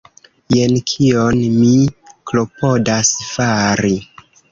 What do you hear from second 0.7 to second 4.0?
kion mi klopodas fari.